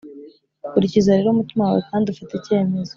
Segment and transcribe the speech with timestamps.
[0.71, 2.89] kurikiza rero umutima wawe kandi ufate icyemezo